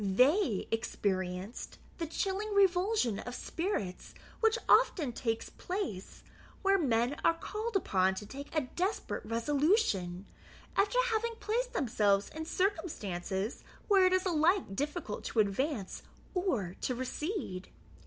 They 0.03 0.67
experienced 0.71 1.77
the 1.99 2.07
chilling 2.07 2.55
revulsion 2.55 3.19
of 3.19 3.35
spirits 3.35 4.15
which 4.39 4.57
often 4.67 5.11
takes 5.13 5.51
place, 5.51 6.23
when 6.63 6.89
men 6.89 7.17
are 7.23 7.35
called 7.35 7.75
upon 7.75 8.15
to 8.15 8.25
take 8.25 8.49
a 8.55 8.61
desperate 8.75 9.23
resolution, 9.23 10.25
after 10.75 10.97
having 11.11 11.35
placed 11.39 11.73
themselves 11.73 12.29
in 12.31 12.45
circumstances 12.45 13.63
where 13.87 14.07
it 14.07 14.13
is 14.13 14.25
alike 14.25 14.75
difficult 14.75 15.23
to 15.25 15.39
advance 15.39 16.01
or 16.33 16.75
to 16.81 16.95
recede. 16.95 17.69